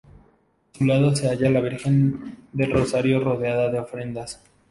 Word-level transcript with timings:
A 0.73 0.77
su 0.79 0.83
lado 0.85 1.15
se 1.15 1.27
halla 1.29 1.51
la 1.51 1.61
Virgen 1.61 2.39
del 2.53 2.71
Rosario 2.71 3.19
rodeada 3.23 3.69
de 3.71 3.77
ofrendas. 3.77 4.41